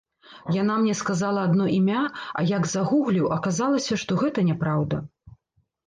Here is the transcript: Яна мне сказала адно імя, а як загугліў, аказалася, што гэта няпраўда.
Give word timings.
Яна 0.61 0.77
мне 0.85 0.95
сказала 1.01 1.43
адно 1.51 1.67
імя, 1.77 2.01
а 2.41 2.45
як 2.55 2.63
загугліў, 2.73 3.31
аказалася, 3.39 3.93
што 4.07 4.11
гэта 4.27 4.51
няпраўда. 4.53 5.09